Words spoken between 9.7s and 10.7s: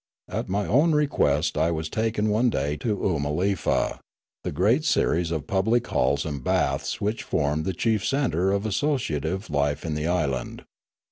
in the island.